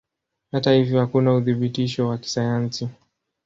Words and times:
Hata 0.51 0.73
hivyo 0.73 0.99
hakuna 0.99 1.35
uthibitisho 1.35 2.07
wa 2.07 2.17
kisayansi. 2.17 2.89